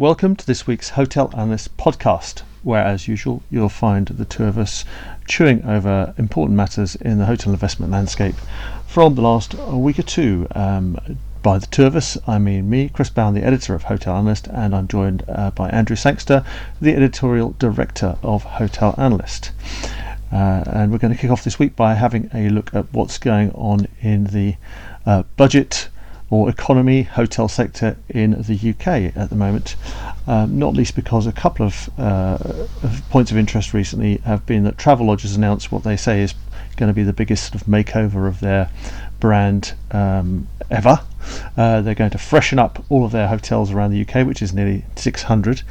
[0.00, 4.56] Welcome to this week's Hotel Analyst podcast, where, as usual, you'll find the two of
[4.56, 4.86] us
[5.28, 8.34] chewing over important matters in the hotel investment landscape
[8.86, 10.46] from the last week or two.
[10.54, 14.16] Um, by the two of us, I mean me, Chris Bown, the editor of Hotel
[14.16, 16.46] Analyst, and I'm joined uh, by Andrew Sangster,
[16.80, 19.52] the editorial director of Hotel Analyst.
[20.32, 23.18] Uh, and we're going to kick off this week by having a look at what's
[23.18, 24.56] going on in the
[25.04, 25.89] uh, budget
[26.30, 29.74] or economy hotel sector in the UK at the moment.
[30.26, 32.38] Um, not least because a couple of, uh,
[32.82, 36.34] of, points of interest recently have been that Travelodge has announced what they say is
[36.76, 38.70] going to be the biggest sort of makeover of their
[39.18, 41.00] brand um, ever.
[41.56, 44.52] Uh, they're going to freshen up all of their hotels around the UK, which is
[44.52, 45.62] nearly 600,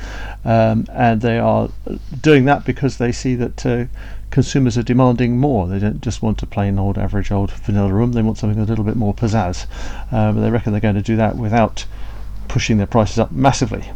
[0.46, 1.70] um, and they are
[2.22, 3.86] doing that because they see that uh,
[4.32, 5.68] consumers are demanding more.
[5.68, 8.14] They don't just want a plain old average old vanilla room.
[8.14, 9.66] They want something a little bit more pizzazz.
[10.12, 11.86] Um, they reckon they're going to do that without
[12.48, 13.92] pushing their prices up massively.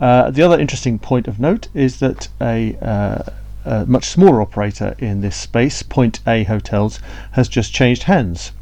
[0.00, 3.22] Uh, the other interesting point of note is that a, uh,
[3.64, 6.98] a much smaller operator in this space, Point A Hotels,
[7.32, 8.52] has just changed hands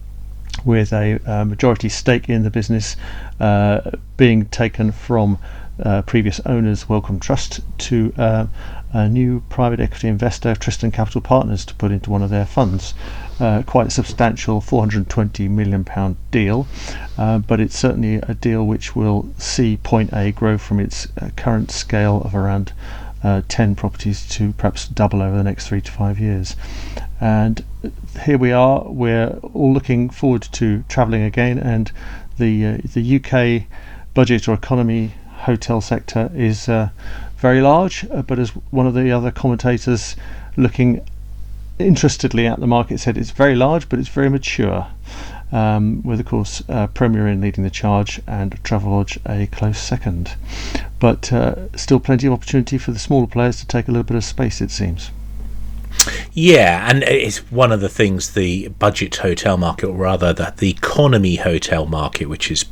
[0.64, 2.96] with a, a majority stake in the business
[3.38, 5.38] uh, being taken from
[5.82, 8.46] uh, previous owners, Wellcome Trust, to uh,
[8.92, 12.94] a new private equity investor, Tristan Capital Partners, to put into one of their funds.
[13.38, 16.66] Uh, quite substantial 420 million pound deal,
[17.16, 21.30] uh, but it's certainly a deal which will see Point A grow from its uh,
[21.36, 22.72] current scale of around
[23.22, 26.56] uh, 10 properties to perhaps double over the next three to five years.
[27.20, 27.64] And
[28.24, 31.92] here we are, we're all looking forward to travelling again, and
[32.38, 33.66] the, uh, the UK
[34.14, 36.90] budget or economy hotel sector is uh,
[37.40, 40.14] very large, uh, but as one of the other commentators
[40.56, 41.04] looking
[41.78, 44.86] interestedly at the market said, it's very large, but it's very mature.
[45.52, 50.36] Um, with of course uh, Premier Inn leading the charge and Travelodge a close second,
[51.00, 54.16] but uh, still plenty of opportunity for the smaller players to take a little bit
[54.16, 54.60] of space.
[54.60, 55.10] It seems.
[56.32, 60.70] Yeah, and it's one of the things the budget hotel market, or rather the, the
[60.70, 62.64] economy hotel market, which is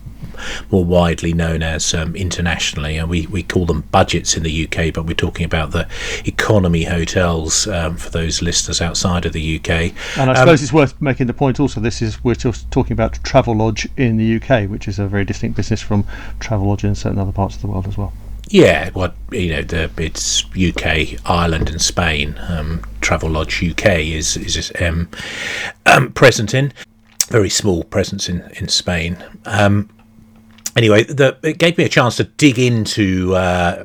[0.70, 4.92] more widely known as um, internationally, and we, we call them budgets in the UK,
[4.92, 5.88] but we're talking about the
[6.24, 9.92] economy hotels um, for those listeners outside of the UK.
[10.16, 11.80] And I suppose um, it's worth making the point also.
[11.80, 15.56] This is we're just talking about Travelodge in the UK, which is a very distinct
[15.56, 16.04] business from
[16.40, 18.12] Travelodge in certain other parts of the world as well.
[18.50, 22.40] Yeah, well, you know, the, it's UK, Ireland, and Spain.
[22.48, 25.08] Um, Travelodge UK is is um,
[25.84, 26.72] um, present in
[27.28, 29.22] very small presence in in Spain.
[29.44, 29.90] Um,
[30.76, 33.84] anyway, the, it gave me a chance to dig into uh,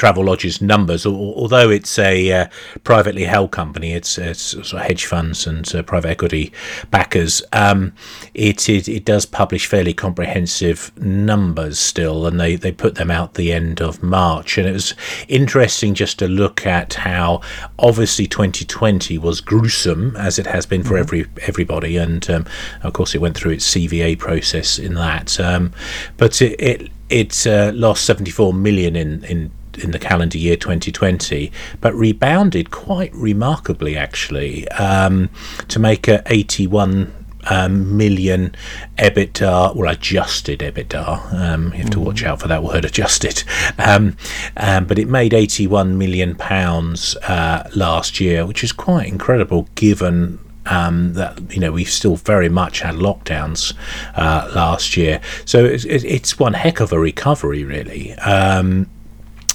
[0.00, 2.46] Travelodge's numbers, although it's a uh,
[2.84, 6.54] privately held company, it's, it's sort of hedge funds and uh, private equity
[6.90, 7.42] backers.
[7.52, 7.92] Um,
[8.32, 13.34] it, it, it does publish fairly comprehensive numbers still, and they, they put them out
[13.34, 14.56] the end of March.
[14.56, 14.94] And it was
[15.28, 17.42] interesting just to look at how
[17.78, 21.02] obviously 2020 was gruesome as it has been for mm-hmm.
[21.02, 22.46] every everybody, and um,
[22.82, 25.38] of course it went through its CVA process in that.
[25.38, 25.74] Um,
[26.16, 29.50] but it it, it uh, lost 74 million in in
[29.82, 35.28] in the calendar year 2020, but rebounded quite remarkably actually um,
[35.68, 37.12] to make a 81
[37.44, 38.54] um, million
[38.98, 41.34] EBITDA, or adjusted EBITDA.
[41.34, 43.42] Um, you have to watch out for that word, adjusted.
[43.78, 44.16] Um,
[44.56, 50.38] um, but it made 81 million pounds uh, last year, which is quite incredible given
[50.66, 53.74] um, that you know we've still very much had lockdowns
[54.14, 55.20] uh, last year.
[55.44, 58.14] So it's, it's, one heck of a recovery, really.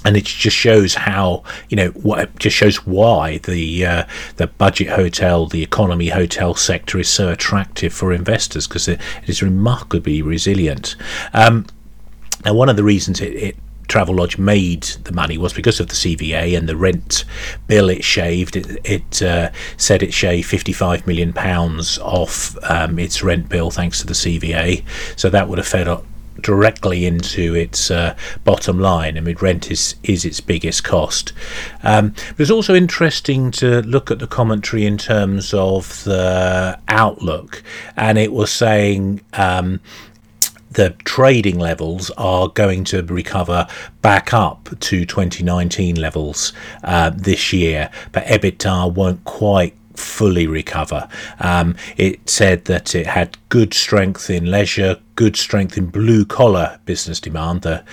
[0.06, 4.04] And it just shows how you know what just shows why the uh,
[4.38, 9.30] the budget hotel, the economy hotel sector is so attractive for investors because it, it
[9.30, 10.96] is remarkably resilient.
[11.34, 11.66] Um,
[12.46, 13.56] now, one of the reasons it, it
[13.88, 17.24] Travelodge made the money was because of the CVA and the rent
[17.68, 18.56] bill it shaved.
[18.56, 24.00] It, it uh, said it shaved 55 million pounds off um, its rent bill thanks
[24.02, 24.84] to the CVA.
[25.16, 26.06] So that would have fed up
[26.42, 29.18] directly into its uh, bottom line.
[29.18, 31.34] I mean, rent is, is its biggest cost.
[31.84, 37.64] Um, but it's also interesting to look at the commentary in terms of the outlook,
[37.96, 39.22] and it was saying.
[39.34, 39.80] Um,
[40.72, 43.66] the trading levels are going to recover
[44.02, 46.52] back up to 2019 levels
[46.84, 51.08] uh, this year, but EBITDA won't quite fully recover.
[51.40, 56.80] Um, it said that it had good strength in leisure, good strength in blue collar
[56.86, 57.84] business demand, the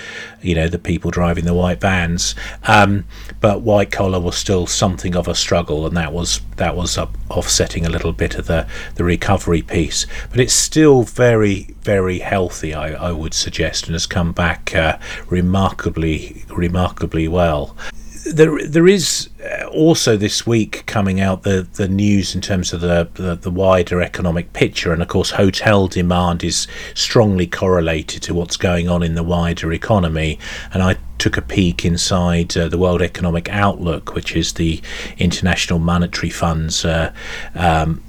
[0.40, 2.34] you know the people driving the white vans,
[2.64, 3.04] um,
[3.40, 7.16] but white collar was still something of a struggle, and that was that was up,
[7.30, 8.66] offsetting a little bit of the
[8.96, 10.06] the recovery piece.
[10.30, 14.98] But it's still very very healthy, I, I would suggest, and has come back uh,
[15.28, 17.76] remarkably remarkably well
[18.24, 22.80] there there is uh, also this week coming out the, the news in terms of
[22.80, 28.34] the, the, the wider economic picture, and of course, hotel demand is strongly correlated to
[28.34, 30.38] what's going on in the wider economy.
[30.72, 34.80] And I took a peek inside uh, the World Economic Outlook, which is the
[35.18, 36.84] International Monetary Fund's.
[36.84, 37.12] Uh,
[37.54, 38.02] um,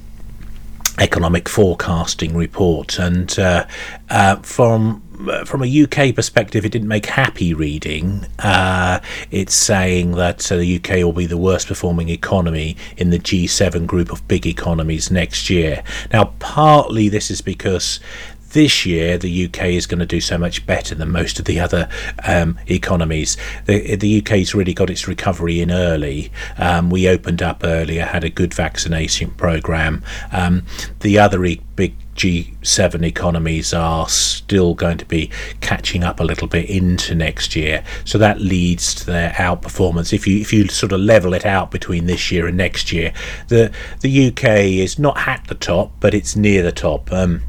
[1.00, 3.66] economic forecasting report, and uh,
[4.10, 5.02] uh, from
[5.44, 8.26] from a UK perspective, it didn't make happy reading.
[8.38, 9.00] Uh,
[9.30, 13.86] it's saying that uh, the UK will be the worst performing economy in the G7
[13.86, 15.82] group of big economies next year.
[16.12, 18.00] Now, partly this is because
[18.54, 21.60] this year the UK is going to do so much better than most of the
[21.60, 21.88] other
[22.24, 23.36] um, economies.
[23.66, 26.32] The, the UK's really got its recovery in early.
[26.56, 30.02] Um, we opened up earlier, had a good vaccination program.
[30.32, 30.64] Um,
[31.00, 35.30] the other e- big G7 economies are still going to be
[35.60, 37.84] catching up a little bit into next year.
[38.04, 40.12] So that leads to their outperformance.
[40.12, 43.12] If you if you sort of level it out between this year and next year,
[43.48, 44.44] the the UK
[44.82, 47.12] is not at the top, but it's near the top.
[47.12, 47.42] Um,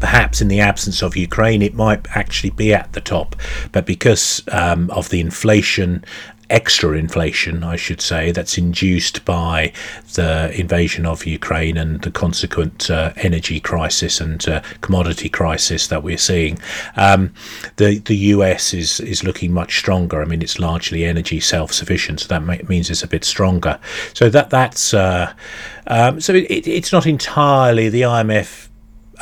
[0.00, 3.36] perhaps in the absence of Ukraine, it might actually be at the top.
[3.72, 6.04] But because um, of the inflation,
[6.48, 9.72] extra inflation, I should say, that's induced by
[10.14, 16.02] the invasion of Ukraine and the consequent uh, energy crisis and uh, commodity crisis that
[16.02, 16.58] we're seeing,
[16.96, 17.32] um,
[17.76, 20.22] the the US is is looking much stronger.
[20.22, 23.78] I mean, it's largely energy self sufficient, so that may, means it's a bit stronger.
[24.14, 25.32] So that that's uh,
[25.86, 28.68] um, so it, it's not entirely the IMF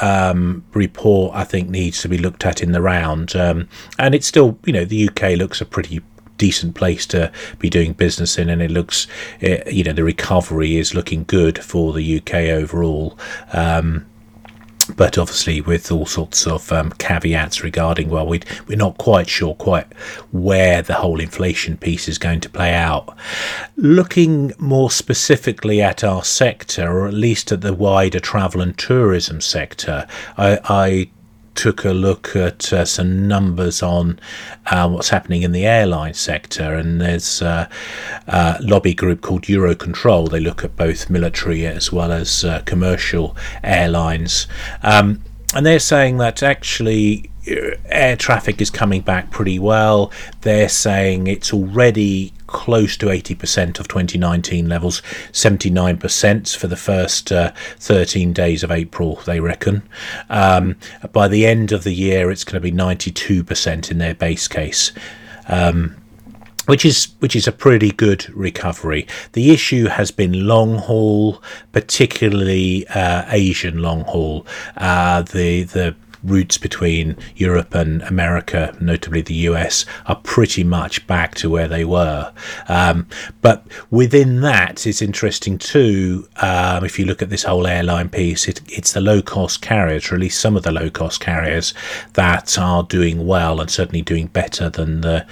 [0.00, 3.35] um, report I think needs to be looked at in the round.
[3.37, 3.69] Um,
[3.99, 6.03] and it's still, you know, the UK looks a pretty
[6.38, 9.06] decent place to be doing business in, and it looks,
[9.42, 13.19] uh, you know, the recovery is looking good for the UK overall.
[13.52, 14.06] Um,
[14.96, 19.54] but obviously with all sorts of um, caveats regarding well we we're not quite sure
[19.54, 19.86] quite
[20.31, 23.16] where the whole inflation piece is going to play out
[23.76, 29.40] looking more specifically at our sector or at least at the wider travel and tourism
[29.40, 30.06] sector
[30.37, 31.10] I, I
[31.54, 34.18] took a look at uh, some numbers on
[34.66, 37.68] uh, what's happening in the airline sector, and there's a,
[38.26, 40.30] a, lobby group called Eurocontrol.
[40.30, 44.46] They look at both military as well as uh, commercial airlines,
[44.82, 45.22] um,
[45.54, 50.10] and they're saying that actually uh, air traffic is coming back pretty well.
[50.40, 55.02] They're saying it's already close to 80% of 2019 levels,
[55.32, 59.82] 79% for the first uh, 13 days of April, they reckon.
[60.30, 60.76] Um,
[61.12, 64.92] by the end of the year, it's going to be 92% in their base case.
[65.48, 65.96] Um,
[66.66, 69.06] which is which is a pretty good recovery.
[69.32, 71.42] The issue has been long haul,
[71.72, 74.46] particularly uh, Asian long haul.
[74.74, 75.94] Uh, the the
[76.25, 81.85] routes between Europe and America, notably the US, are pretty much back to where they
[81.85, 82.32] were.
[82.69, 83.06] Um,
[83.43, 86.26] but within that, it's interesting too.
[86.41, 90.11] Um, if you look at this whole airline piece, it, it's the low cost carriers,
[90.11, 91.75] or at least some of the low cost carriers,
[92.15, 95.26] that are doing well and certainly doing better than the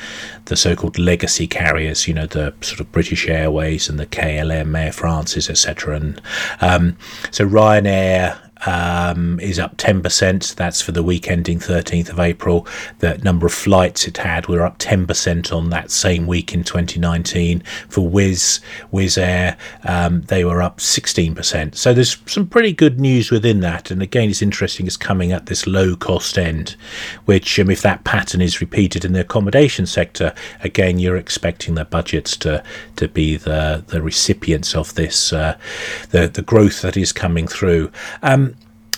[0.46, 2.06] the so-called legacy carriers.
[2.06, 5.96] You know, the sort of British Airways and the KLM, Air France's, etc.
[5.96, 6.22] And
[6.60, 6.96] um,
[7.30, 10.54] so Ryanair um, is up 10%.
[10.54, 12.66] That's for the week ending 13th of April.
[12.98, 17.62] The number of flights it had were up 10% on that same week in 2019.
[17.88, 18.60] For Wizz,
[18.92, 21.74] Wizz Air, um, they were up 16%.
[21.74, 23.90] So there's some pretty good news within that.
[23.90, 26.76] And again, it's interesting, it's coming at this low cost end,
[27.24, 31.84] which, um, if that pattern is repeated in the accommodation sector, again, you're expecting the
[31.84, 32.62] budgets to,
[32.96, 35.56] to be the, the recipients of this, uh,
[36.10, 37.90] the, the growth that is coming through.
[38.22, 38.51] Um,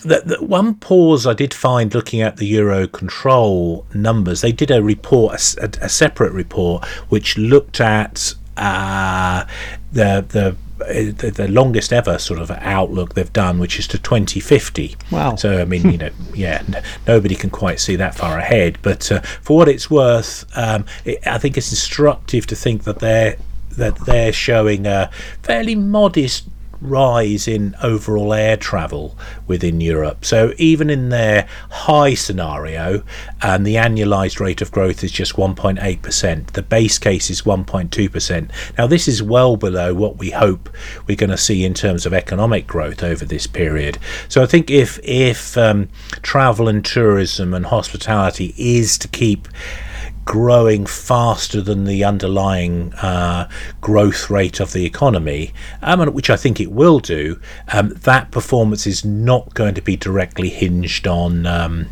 [0.04, 4.82] the, the one pause I did find looking at the Eurocontrol numbers, they did a
[4.82, 9.44] report, a, a separate report, which looked at uh,
[9.92, 14.96] the the the, the, longest ever sort of outlook they've done, which is to 2050.
[15.10, 15.36] Wow.
[15.36, 18.78] So, I mean, you know, yeah, n- nobody can quite see that far ahead.
[18.82, 22.98] But uh, for what it's worth, um, it, I think it's instructive to think that
[22.98, 23.36] they're
[23.76, 25.10] that they're showing a
[25.42, 26.48] fairly modest
[26.84, 30.24] rise in overall air travel within Europe.
[30.24, 33.02] So even in their high scenario,
[33.42, 36.46] and the annualized rate of growth is just 1.8%.
[36.48, 38.50] The base case is 1.2%.
[38.78, 40.68] Now this is well below what we hope
[41.06, 43.98] we're going to see in terms of economic growth over this period.
[44.28, 45.88] So I think if if um,
[46.22, 49.48] travel and tourism and hospitality is to keep
[50.24, 53.48] growing faster than the underlying uh,
[53.80, 55.52] growth rate of the economy,
[55.82, 57.40] um, which I think it will do,
[57.72, 61.86] um, that performance is not going to be directly hinged on um,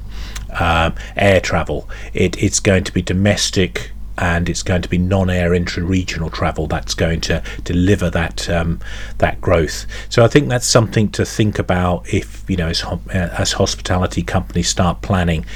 [0.51, 1.89] uh, air travel.
[2.15, 6.95] It, it's going to be domestic and it's going to be non-air intra-regional travel that's
[6.95, 8.79] going to deliver that um,
[9.19, 9.87] that growth.
[10.11, 14.69] So I think that's something to think about if you know as, as hospitality companies
[14.69, 15.47] start planning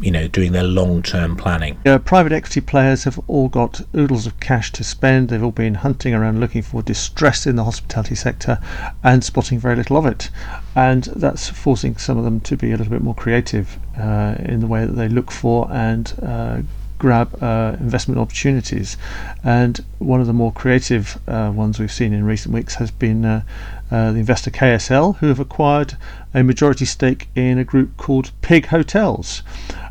[0.00, 1.78] you know doing their long-term planning.
[2.04, 5.28] Private equity players have all got oodles of cash to spend.
[5.28, 8.58] They've all been hunting around looking for distress in the hospitality sector
[9.02, 10.30] and spotting very little of it,
[10.74, 14.60] and that's forcing some of them to be a little bit more creative uh, in
[14.60, 16.14] the way that they look for and.
[16.22, 16.62] Uh,
[16.98, 18.96] grab uh, investment opportunities.
[19.42, 23.24] And one of the more creative uh, ones we've seen in recent weeks has been
[23.24, 23.42] uh,
[23.90, 25.98] uh the investor KSL, who have acquired
[26.32, 29.42] a majority stake in a group called Pig Hotels.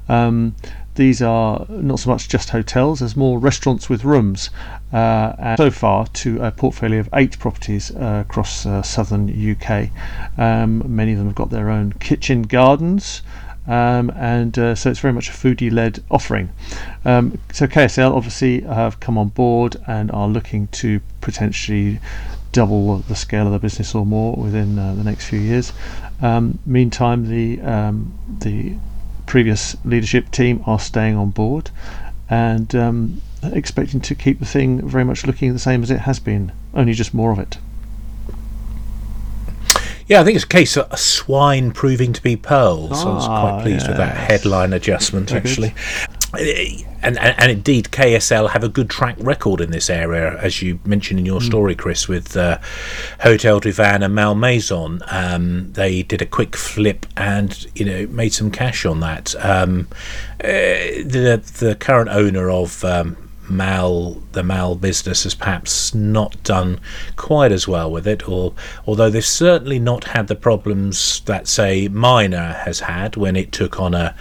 [0.09, 0.55] Um,
[0.95, 4.51] these are not so much just hotels as more restaurants with rooms.
[4.91, 9.89] Uh, so far, to a portfolio of eight properties uh, across uh, southern UK.
[10.37, 13.23] Um, many of them have got their own kitchen gardens.
[13.65, 16.49] Um, and uh, so it's very much a foodie led offering.
[17.05, 21.99] Um, so KSL obviously have come on board and are looking to potentially
[22.51, 25.71] double the scale of the business or more within uh, the next few years.
[26.21, 28.75] Um, meantime, the um, the
[29.25, 31.71] previous leadership team are staying on board
[32.29, 36.19] and um, expecting to keep the thing very much looking the same as it has
[36.19, 37.57] been, only just more of it.
[40.07, 43.05] Yeah, I think it's a case of a swine proving to be pearls.
[43.05, 43.87] Ah, I was quite ah, pleased yes.
[43.87, 45.67] with that headline adjustment, Very actually.
[45.69, 50.79] And, and, and, indeed, KSL have a good track record in this area, as you
[50.85, 51.45] mentioned in your mm.
[51.45, 52.57] story, Chris, with uh,
[53.21, 55.01] Hotel du Vin and Malmaison.
[55.11, 59.35] Um, they did a quick flip and you know made some cash on that.
[59.43, 59.87] Um,
[60.43, 63.22] uh, the the current owner of um,
[63.53, 66.79] Mal the Mal business has perhaps not done
[67.15, 68.53] quite as well with it, or
[68.85, 73.79] although they've certainly not had the problems that say Minor has had when it took
[73.79, 74.15] on a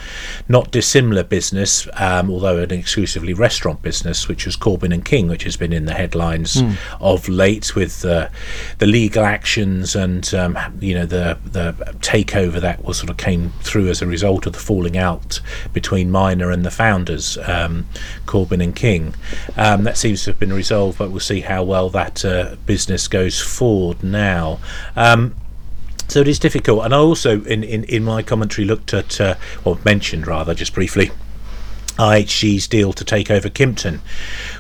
[0.49, 5.45] not dissimilar business, um, although an exclusively restaurant business, which was Corbin and King, which
[5.45, 6.77] has been in the headlines mm.
[7.01, 8.29] of late with uh,
[8.79, 13.53] the legal actions and um, you know the the takeover that was sort of came
[13.61, 15.41] through as a result of the falling out
[15.73, 17.87] between Minor and the founders, um,
[18.27, 19.15] Corbin and King.
[19.57, 23.09] Um, that seems to have been resolved, but we'll see how well that uh, business
[23.09, 24.59] goes forward now.
[24.97, 25.35] Um,
[26.09, 29.37] so it is difficult, and I also, in, in, in my commentary, looked at, uh,
[29.65, 31.11] or mentioned rather, just briefly,
[31.97, 34.01] IHG's deal to take over Kimpton,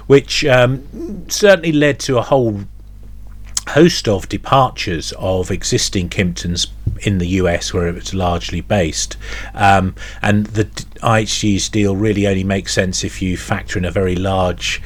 [0.06, 2.62] which um, certainly led to a whole
[3.68, 6.68] host of departures of existing Kimptons
[7.00, 9.16] in the US, where it's largely based.
[9.54, 10.64] Um, and the
[11.02, 14.80] IHG's deal really only makes sense if you factor in a very large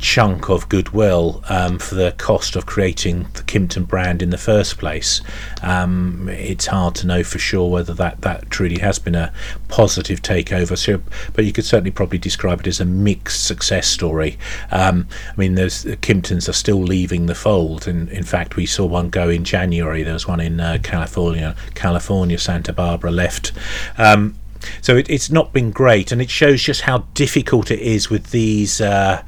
[0.00, 4.78] chunk of goodwill um, for the cost of creating the Kimpton brand in the first
[4.78, 5.20] place.
[5.62, 9.32] Um, it's hard to know for sure whether that, that truly has been a
[9.68, 10.76] positive takeover.
[10.76, 11.02] So,
[11.34, 14.38] but you could certainly probably describe it as a mixed success story.
[14.70, 15.66] Um, I mean, the
[16.00, 20.02] Kimptons are still leaving the fold, and in fact, we saw one go in January.
[20.02, 21.54] There was one in uh, California.
[21.74, 23.52] California, Santa Barbara left.
[23.98, 24.36] Um,
[24.80, 28.30] so it, it's not been great, and it shows just how difficult it is with
[28.30, 29.22] these uh,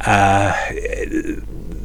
[0.00, 0.54] uh,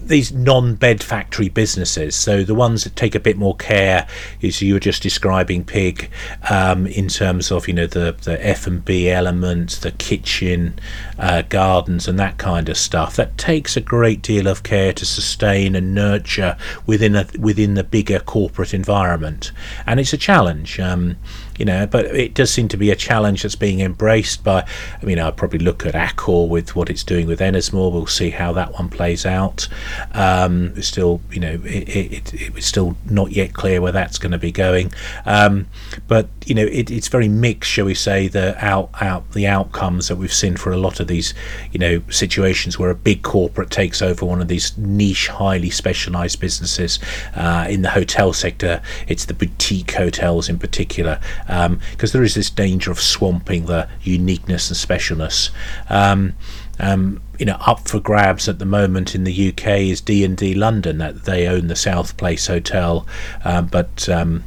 [0.09, 2.15] these non-bed factory businesses.
[2.15, 4.07] So the ones that take a bit more care,
[4.41, 6.09] is you were just describing Pig,
[6.49, 10.79] um, in terms of you know the the F and B element, the kitchen,
[11.17, 13.15] uh, gardens, and that kind of stuff.
[13.15, 17.83] That takes a great deal of care to sustain and nurture within a within the
[17.83, 19.51] bigger corporate environment,
[19.85, 20.79] and it's a challenge.
[20.79, 21.17] Um,
[21.59, 24.65] you know, but it does seem to be a challenge that's being embraced by.
[25.01, 27.91] I mean, I'll probably look at Accor with what it's doing with Ennismore.
[27.91, 29.67] We'll see how that one plays out.
[30.13, 34.17] Um, it's still, you know, it, it, it, it's still not yet clear where that's
[34.17, 34.93] going to be going.
[35.25, 35.67] Um,
[36.07, 40.07] but you know, it, it's very mixed, shall we say, the out out the outcomes
[40.07, 41.33] that we've seen for a lot of these,
[41.73, 46.39] you know, situations where a big corporate takes over one of these niche, highly specialised
[46.39, 46.99] businesses
[47.35, 48.81] uh, in the hotel sector.
[49.09, 53.89] It's the boutique hotels in particular because um, there is this danger of swamping the
[54.03, 55.49] uniqueness and specialness.
[55.89, 56.33] Um,
[56.81, 60.37] Um, you know, up for grabs at the moment in the UK is D and
[60.37, 60.97] D London.
[60.99, 63.05] That they own the South Place Hotel,
[63.43, 64.45] uh, but um,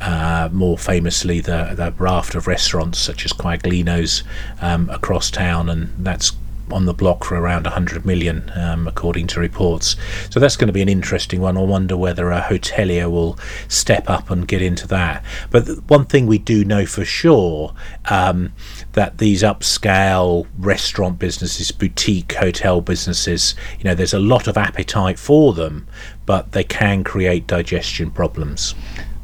[0.00, 4.22] uh, more famously the the raft of restaurants such as Quaglino's
[4.62, 6.32] um, across town, and that's
[6.72, 9.96] on the block for around 100 million, um, according to reports.
[10.30, 11.56] So that's going to be an interesting one.
[11.56, 15.24] I wonder whether a hotelier will step up and get into that.
[15.50, 17.74] But one thing we do know for sure
[18.10, 18.52] um,
[18.92, 25.18] that these upscale restaurant businesses, boutique hotel businesses, you know, there's a lot of appetite
[25.18, 25.86] for them,
[26.26, 28.74] but they can create digestion problems.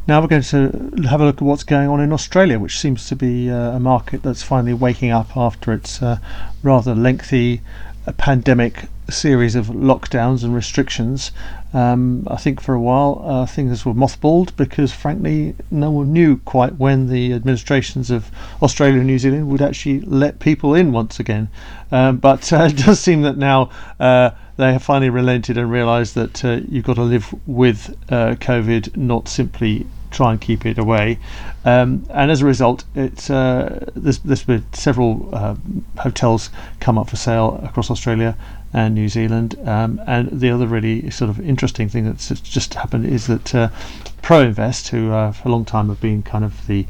[0.07, 3.09] Now we're going to have a look at what's going on in Australia, which seems
[3.09, 6.19] to be uh, a market that's finally waking up after its uh,
[6.63, 7.63] rather lengthy
[8.07, 11.33] uh, pandemic series of lockdowns and restrictions.
[11.75, 16.37] Um, I think for a while uh, things were mothballed because, frankly, no one knew
[16.39, 18.31] quite when the administrations of
[18.63, 21.49] Australia and New Zealand would actually let people in once again.
[21.91, 26.15] Um, but uh, it does seem that now uh, they have finally relented and realised
[26.15, 30.79] that uh, you've got to live with uh, COVID, not simply try and keep it
[30.79, 31.19] away.
[31.65, 35.57] Um, and as a result, it's uh, there's, there's been several uh,
[35.99, 38.37] hotels come up for sale across Australia
[38.73, 39.59] and New Zealand.
[39.67, 43.69] Um, and the other really sort of interesting thing that's just happened is that uh,
[44.23, 46.87] Pro-invest, who uh, for a long time have been kind of the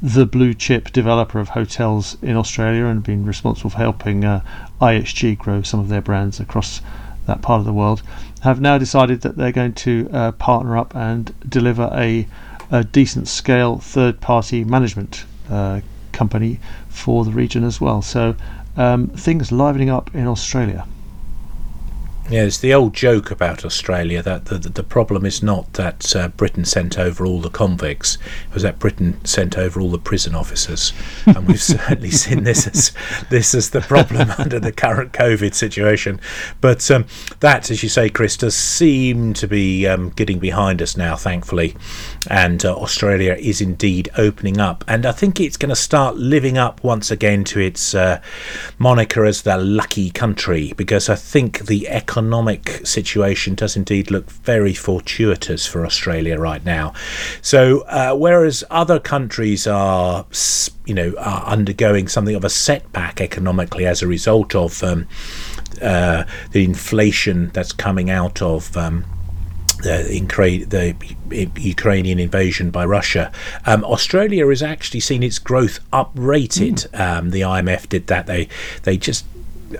[0.00, 4.40] the blue chip developer of hotels in Australia and been responsible for helping uh,
[4.80, 6.80] IHG grow some of their brands across
[7.26, 8.02] that part of the world,
[8.40, 12.26] have now decided that they're going to uh, partner up and deliver a,
[12.70, 15.80] a decent scale third party management uh,
[16.12, 18.02] company for the region as well.
[18.02, 18.36] So
[18.76, 20.86] um, things livening up in Australia.
[22.30, 26.14] Yeah, it's the old joke about Australia that the, the, the problem is not that
[26.14, 28.16] uh, Britain sent over all the convicts,
[28.48, 30.92] it was that Britain sent over all the prison officers,
[31.26, 32.92] and we've certainly seen this as
[33.30, 36.20] this as the problem under the current COVID situation.
[36.60, 37.06] But um,
[37.40, 41.76] that, as you say, Chris, does seem to be um, getting behind us now, thankfully,
[42.28, 46.58] and uh, Australia is indeed opening up, and I think it's going to start living
[46.58, 48.20] up once again to its uh,
[48.78, 54.30] moniker as the lucky country, because I think the economic economic situation does indeed look
[54.30, 56.92] very fortuitous for Australia right now.
[57.42, 60.26] So, uh, whereas other countries are,
[60.84, 65.06] you know, are undergoing something of a setback economically as a result of um,
[65.80, 68.76] uh, the inflation that's coming out of.
[68.76, 69.04] Um,
[69.80, 70.96] the,
[71.28, 73.30] the, Ukrainian invasion by Russia.
[73.64, 76.88] Um, Australia has actually seen its growth uprated.
[76.90, 77.00] Mm.
[77.00, 78.26] Um, the IMF did that.
[78.26, 78.48] They
[78.82, 79.24] they just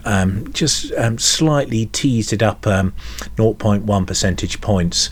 [0.05, 2.93] um, just um, slightly teased it up um,
[3.37, 5.11] 0.1 percentage points.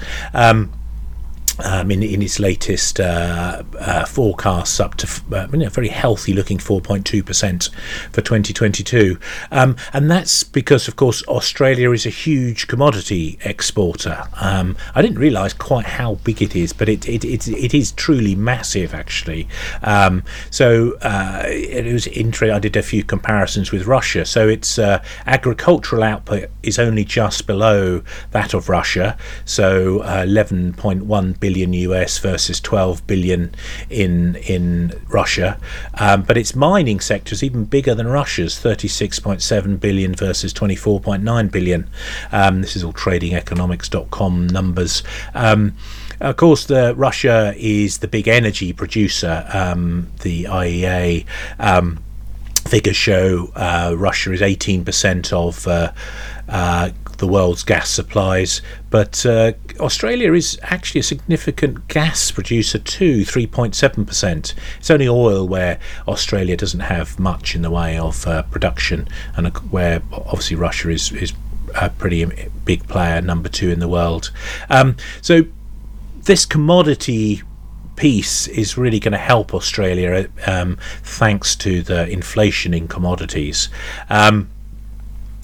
[1.64, 6.34] Um, in, in its latest uh, uh, forecasts up to uh, you know, very healthy
[6.34, 7.70] looking 4.2%
[8.12, 9.18] for 2022.
[9.50, 14.28] Um, and that's because, of course, Australia is a huge commodity exporter.
[14.38, 17.92] Um, I didn't realise quite how big it is, but it, it, it, it is
[17.92, 19.48] truly massive, actually.
[19.82, 22.54] Um, so uh, it was interesting.
[22.54, 24.26] I did a few comparisons with Russia.
[24.26, 29.16] So its uh, agricultural output is only just below that of Russia,
[29.46, 33.54] so 11.1 billion billion US versus 12 billion
[33.88, 35.58] in in Russia.
[35.94, 41.88] Um, but its mining sector is even bigger than Russia's, 36.7 billion versus 24.9 billion.
[42.32, 45.04] Um, this is all tradingeconomics.com numbers.
[45.34, 45.76] Um,
[46.20, 49.48] of course, the Russia is the big energy producer.
[49.52, 51.26] Um, the IEA
[51.60, 52.02] um,
[52.66, 55.92] figures show uh, Russia is 18% of uh,
[56.48, 63.22] uh, the world's gas supplies, but uh, Australia is actually a significant gas producer too,
[63.22, 64.54] 3.7%.
[64.78, 69.48] It's only oil where Australia doesn't have much in the way of uh, production, and
[69.70, 71.32] where obviously Russia is, is
[71.74, 72.24] a pretty
[72.64, 74.30] big player, number two in the world.
[74.68, 75.44] Um, so
[76.14, 77.42] this commodity
[77.96, 83.68] piece is really going to help Australia um, thanks to the inflation in commodities.
[84.08, 84.48] Um,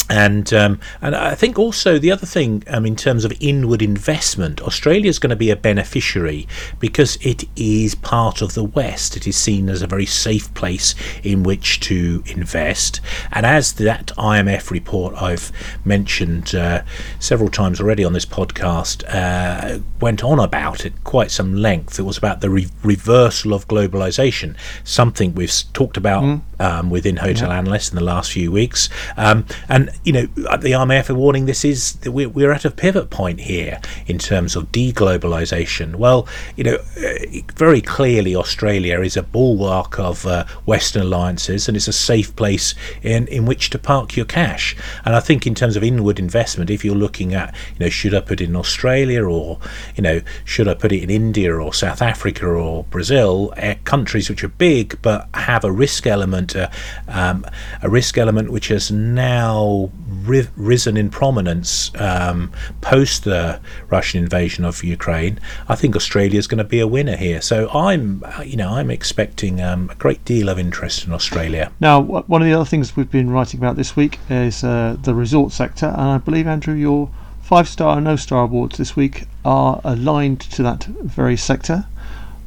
[0.08, 4.60] and um, and I think also the other thing um, in terms of inward investment,
[4.60, 6.46] Australia is going to be a beneficiary
[6.78, 9.16] because it is part of the West.
[9.16, 13.00] It is seen as a very safe place in which to invest.
[13.30, 15.52] And as that IMF report I've
[15.84, 16.82] mentioned uh,
[17.18, 22.02] several times already on this podcast uh, went on about at quite some length, it
[22.02, 26.40] was about the re- reversal of globalization, something we've talked about mm.
[26.62, 27.59] Um, within hotel yeah.
[27.59, 28.88] analysts in the last few weeks.
[29.16, 33.11] Um, and you know, the IMF are warning this is we're, we're at a pivot
[33.11, 35.96] point here in terms of deglobalization.
[35.96, 41.77] Well, you know, uh, very clearly Australia is a bulwark of uh, Western alliances and
[41.77, 44.77] it's a safe place in in which to park your cash.
[45.05, 48.14] And I think in terms of inward investment, if you're looking at you know should
[48.14, 49.59] I put it in Australia or
[49.96, 54.31] you know should I put it in India or South Africa or Brazil, uh, countries
[54.31, 56.70] which are big but have a risk element, uh,
[57.08, 57.46] um,
[57.82, 59.90] a risk element which has now
[60.24, 63.60] ri- risen in prominence um, post the
[63.90, 65.38] Russian invasion of Ukraine.
[65.68, 67.40] I think Australia is going to be a winner here.
[67.40, 71.72] So I'm, uh, you know, I'm expecting um, a great deal of interest in Australia.
[71.80, 75.14] Now, one of the other things we've been writing about this week is uh, the
[75.14, 77.10] resort sector, and I believe Andrew, your
[77.42, 81.86] five star and no star awards this week are aligned to that very sector,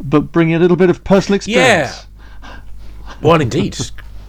[0.01, 1.95] but bring a little bit of personal experience.
[2.07, 2.14] Yeah.
[3.21, 3.78] Well, indeed.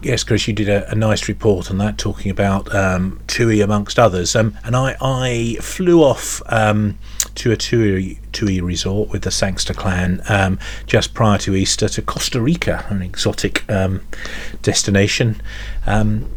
[0.03, 3.99] Yes, Chris, you did a, a, nice report on that, talking about um, TUI amongst
[3.99, 4.37] others.
[4.37, 6.99] Um, and I, I flew off um,
[7.37, 12.03] to a TUI, TUI resort with the Sangster clan um, just prior to Easter to
[12.03, 14.03] Costa Rica, an exotic um,
[14.61, 15.41] destination.
[15.87, 16.31] Um,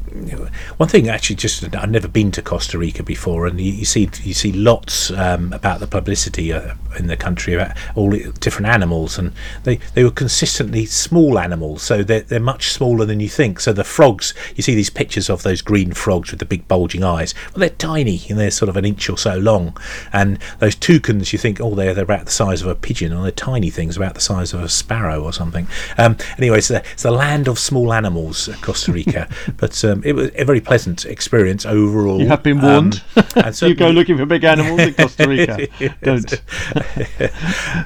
[0.78, 4.10] one thing actually just I've never been to Costa Rica before and you, you see
[4.24, 8.10] you see lots um, about the publicity uh, in the country about all
[8.40, 9.34] different animals and
[9.64, 13.72] they, they were consistently small animals so they're, they're much smaller than you think so
[13.72, 17.34] the frogs you see these pictures of those green frogs with the big bulging eyes
[17.54, 19.78] well they're tiny and they're sort of an inch or so long
[20.12, 23.24] and those toucans you think oh they're, they're about the size of a pigeon or
[23.24, 26.84] they're tiny things about the size of a sparrow or something um, anyway it's, a,
[26.94, 31.06] it's the land of small animals Costa Rica but um, it was a very pleasant
[31.06, 32.20] experience overall.
[32.20, 33.04] You have been warned.
[33.16, 35.68] Um, you go looking for big animals in Costa Rica.
[36.04, 36.42] Don't.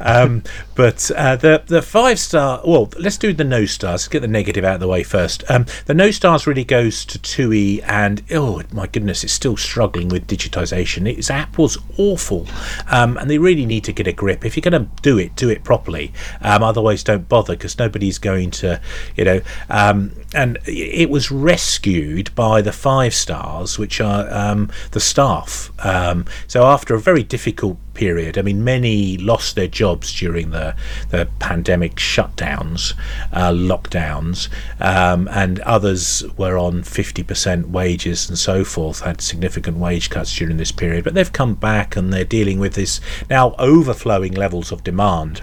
[0.02, 0.44] um,
[0.76, 2.62] but uh, the the five star.
[2.66, 4.08] Well, let's do the no stars.
[4.08, 5.44] Get the negative out of the way first.
[5.50, 10.10] Um, the no stars really goes to TUI, and oh my goodness, it's still struggling
[10.10, 11.08] with digitisation.
[11.08, 12.48] Its app was awful,
[12.92, 14.46] um, and they really need to get a grip.
[14.46, 16.14] If you're going to do it, do it properly.
[16.42, 18.82] Um, otherwise, don't bother because nobody's going to,
[19.16, 19.42] you know.
[19.70, 25.72] Um, and it was rescued by the five stars, which are um, the staff.
[25.86, 30.76] Um, so after a very difficult period, I mean, many lost their jobs during the
[31.10, 32.94] the pandemic shutdowns,
[33.32, 39.02] uh, lockdowns, um, and others were on fifty percent wages and so forth.
[39.02, 42.74] Had significant wage cuts during this period, but they've come back and they're dealing with
[42.74, 45.42] this now overflowing levels of demand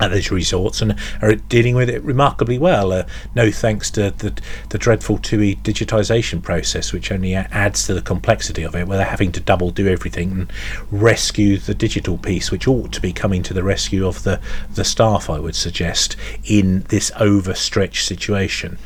[0.00, 2.92] at those resorts and are dealing with it remarkably well.
[2.92, 3.04] Uh,
[3.34, 8.62] no thanks to the, the dreadful TUI digitisation process, which only adds to the complexity
[8.62, 10.52] of it, where they're having to double do everything and
[10.90, 14.40] rescue the digital piece, which ought to be coming to the rescue of the,
[14.72, 18.78] the staff, I would suggest, in this overstretched situation.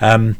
[0.00, 0.36] Um,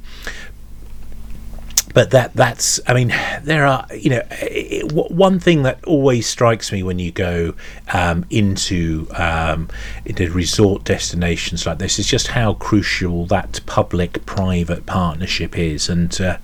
[1.96, 3.08] but that that's I mean
[3.42, 7.54] there are you know it, one thing that always strikes me when you go
[7.90, 9.70] um, into um,
[10.04, 15.88] into resort destinations like this is just how crucial that public private partnership is.
[15.88, 16.36] And uh,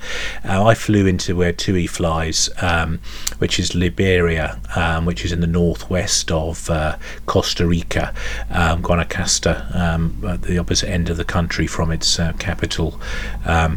[0.43, 3.01] uh, I flew into where TUI flies um,
[3.37, 8.15] which is Liberia um, which is in the northwest of uh, Costa Rica
[8.49, 12.99] um, Guanacaste um, at the opposite end of the country from its uh, capital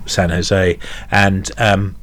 [0.06, 0.80] San Jose.
[1.12, 1.96] And um,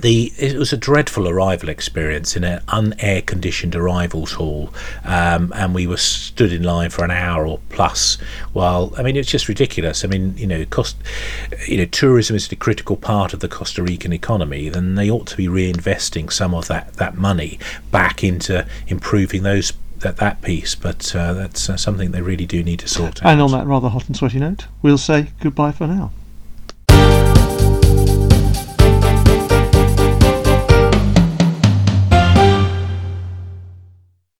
[0.00, 4.72] the it was a dreadful arrival experience in an unair conditioned arrivals hall,
[5.04, 8.16] um, and we were stood in line for an hour or plus.
[8.52, 10.04] While I mean, it's just ridiculous.
[10.04, 10.96] I mean, you know, cost,
[11.66, 14.68] you know, tourism is a critical part of the Costa Rican economy.
[14.70, 17.58] Then they ought to be reinvesting some of that that money
[17.90, 20.74] back into improving those that that piece.
[20.74, 23.30] But uh, that's uh, something they really do need to sort out.
[23.30, 26.12] And on that rather hot and sweaty note, we'll say goodbye for now.